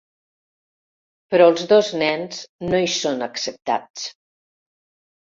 [1.33, 2.39] Però els dos nens
[2.71, 4.07] no hi són acceptats.